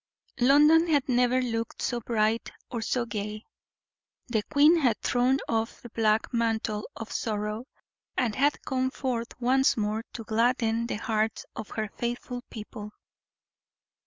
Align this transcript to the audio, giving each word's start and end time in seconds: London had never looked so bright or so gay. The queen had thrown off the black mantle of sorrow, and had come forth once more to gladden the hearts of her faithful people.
London 0.39 0.87
had 0.87 1.07
never 1.07 1.43
looked 1.43 1.79
so 1.79 2.01
bright 2.01 2.51
or 2.71 2.81
so 2.81 3.05
gay. 3.05 3.45
The 4.29 4.41
queen 4.49 4.77
had 4.77 4.99
thrown 5.03 5.37
off 5.47 5.79
the 5.83 5.89
black 5.91 6.33
mantle 6.33 6.89
of 6.95 7.11
sorrow, 7.11 7.67
and 8.17 8.33
had 8.33 8.65
come 8.65 8.89
forth 8.89 9.39
once 9.39 9.77
more 9.77 10.03
to 10.13 10.23
gladden 10.23 10.87
the 10.87 10.95
hearts 10.95 11.45
of 11.55 11.69
her 11.77 11.87
faithful 11.87 12.41
people. 12.49 12.93